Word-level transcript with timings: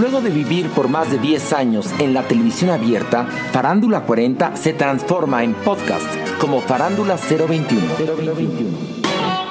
Luego 0.00 0.22
de 0.22 0.30
vivir 0.30 0.70
por 0.70 0.88
más 0.88 1.10
de 1.10 1.18
10 1.18 1.52
años 1.52 1.86
en 1.98 2.14
la 2.14 2.26
televisión 2.26 2.70
abierta, 2.70 3.26
Farándula 3.52 4.00
40 4.04 4.56
se 4.56 4.72
transforma 4.72 5.44
en 5.44 5.52
podcast 5.52 6.06
como 6.40 6.62
Farándula 6.62 7.18
021. 7.18 7.82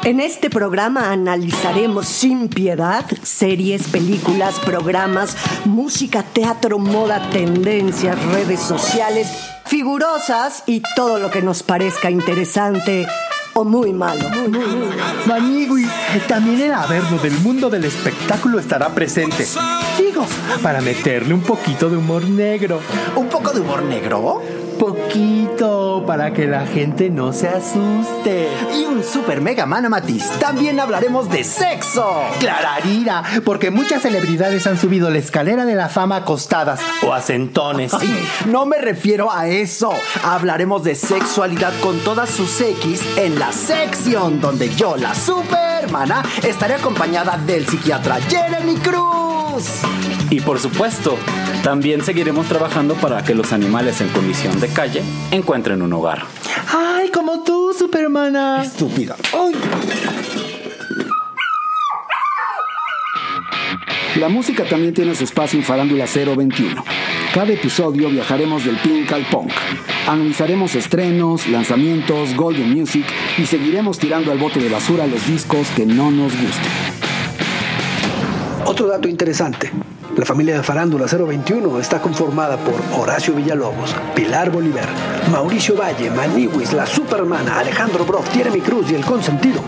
En 0.05 0.19
este 0.19 0.49
programa 0.49 1.11
analizaremos 1.11 2.07
sin 2.07 2.49
piedad 2.49 3.05
series, 3.21 3.89
películas, 3.89 4.59
programas, 4.61 5.37
música, 5.65 6.23
teatro, 6.23 6.79
moda, 6.79 7.29
tendencias, 7.29 8.17
redes 8.31 8.59
sociales, 8.59 9.27
figurosas 9.65 10.63
y 10.65 10.81
todo 10.95 11.19
lo 11.19 11.29
que 11.29 11.43
nos 11.43 11.61
parezca 11.61 12.09
interesante 12.09 13.05
o 13.59 13.65
muy 13.65 13.91
malo. 13.91 14.23
Maniguis, 15.25 15.89
también 16.27 16.61
el 16.61 16.73
Averno 16.73 17.17
del 17.17 17.33
mundo 17.39 17.69
del 17.69 17.83
espectáculo 17.83 18.57
estará 18.59 18.89
presente. 18.89 19.45
Digo, 19.97 20.25
para 20.63 20.79
meterle 20.79 21.33
un 21.33 21.41
poquito 21.41 21.89
de 21.89 21.97
humor 21.97 22.23
negro. 22.23 22.79
¿Un 23.15 23.27
poco 23.27 23.51
de 23.51 23.59
humor 23.59 23.83
negro? 23.83 24.41
Poquito, 24.79 26.05
para 26.07 26.31
que 26.31 26.47
la 26.47 26.65
gente 26.65 27.09
no 27.09 27.33
se 27.33 27.49
asuste. 27.49 28.47
Y 28.73 28.85
un 28.85 29.03
super 29.03 29.41
mega 29.41 29.65
mana 29.65 29.89
matiz. 29.89 30.29
También 30.39 30.79
hablaremos 30.79 31.29
de 31.29 31.43
sexo. 31.43 32.23
Clararira, 32.39 33.23
porque 33.43 33.71
muchas 33.71 34.01
celebridades 34.01 34.65
han 34.67 34.77
subido 34.77 35.09
la 35.09 35.17
escalera 35.17 35.65
de 35.65 35.75
la 35.75 35.89
fama 35.89 36.15
acostadas 36.15 36.79
o 37.05 37.13
a 37.13 37.19
sentones. 37.19 37.91
no 38.47 38.65
me 38.65 38.77
refiero 38.77 39.31
a 39.31 39.49
eso. 39.49 39.91
Hablaremos 40.23 40.81
de 40.83 40.95
sexualidad 40.95 41.73
con 41.81 41.99
todas 41.99 42.29
sus 42.29 42.61
X 42.61 43.01
en 43.17 43.37
la 43.37 43.51
sección 43.51 44.39
donde 44.39 44.73
yo, 44.73 44.95
la 44.95 45.13
supermana, 45.13 46.23
estaré 46.41 46.75
acompañada 46.75 47.37
del 47.37 47.67
psiquiatra 47.67 48.15
Jeremy 48.29 48.75
Cruz. 48.77 49.28
Y 50.29 50.41
por 50.41 50.59
supuesto, 50.59 51.17
también 51.63 52.03
seguiremos 52.03 52.47
trabajando 52.47 52.95
para 52.95 53.23
que 53.23 53.35
los 53.35 53.51
animales 53.53 54.01
en 54.01 54.09
condición 54.09 54.59
de 54.59 54.67
calle 54.67 55.01
encuentren 55.31 55.81
un 55.81 55.93
hogar. 55.93 56.23
¡Ay, 56.73 57.09
como 57.09 57.43
tú, 57.43 57.73
Supermana! 57.77 58.63
Estúpida. 58.63 59.15
La 64.15 64.27
música 64.27 64.65
también 64.65 64.93
tiene 64.93 65.15
su 65.15 65.23
espacio 65.23 65.59
en 65.59 65.65
Farándula 65.65 66.05
021. 66.05 66.83
Cada 67.33 67.53
episodio 67.53 68.09
viajaremos 68.09 68.65
del 68.65 68.75
pink 68.77 69.11
al 69.13 69.23
punk. 69.27 69.51
Analizaremos 70.07 70.75
estrenos, 70.75 71.47
lanzamientos, 71.47 72.35
golden 72.35 72.73
music 72.73 73.05
y 73.37 73.45
seguiremos 73.45 73.99
tirando 73.99 74.31
al 74.31 74.39
bote 74.39 74.59
de 74.59 74.67
basura 74.67 75.05
los 75.05 75.25
discos 75.27 75.67
que 75.75 75.85
no 75.85 76.09
nos 76.09 76.33
gusten. 76.33 76.88
Otro 78.79 78.91
dato 78.93 79.09
interesante. 79.09 79.69
La 80.15 80.25
familia 80.25 80.55
de 80.55 80.63
Farándula 80.63 81.05
021 81.05 81.81
está 81.81 82.01
conformada 82.01 82.55
por 82.55 82.75
Horacio 82.97 83.33
Villalobos, 83.33 83.93
Pilar 84.15 84.49
Bolívar, 84.51 84.87
Mauricio 85.29 85.75
Valle, 85.75 86.09
Maniwis, 86.09 86.71
La 86.71 86.85
Supermana, 86.85 87.59
Alejandro 87.59 88.05
Broff, 88.05 88.33
Jeremy 88.33 88.61
Cruz 88.61 88.89
y 88.89 88.95
El 88.95 89.03
Consentido, 89.03 89.59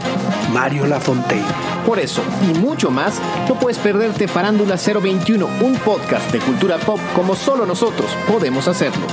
Mario 0.54 0.88
Lafontaine. 0.88 1.44
Por 1.86 2.00
eso 2.00 2.22
y 2.42 2.58
mucho 2.58 2.90
más, 2.90 3.20
no 3.50 3.56
puedes 3.56 3.80
perderte 3.80 4.30
Farándula 4.30 4.78
021, 4.78 5.46
un 5.62 5.76
podcast 5.80 6.32
de 6.32 6.40
cultura 6.40 6.78
pop 6.78 7.02
como 7.14 7.36
solo 7.36 7.66
nosotros 7.66 8.10
podemos 8.32 8.70
hacerlo. 8.70 9.08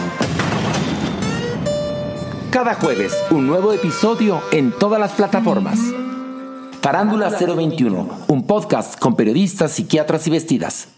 Cada 2.52 2.74
jueves, 2.74 3.16
un 3.32 3.48
nuevo 3.48 3.72
episodio 3.72 4.42
en 4.52 4.70
todas 4.70 5.00
las 5.00 5.10
plataformas. 5.10 5.80
Farándula 6.88 7.28
021, 7.28 8.08
un 8.28 8.46
podcast 8.46 8.98
con 8.98 9.14
periodistas, 9.14 9.72
psiquiatras 9.72 10.26
y 10.26 10.30
vestidas. 10.30 10.97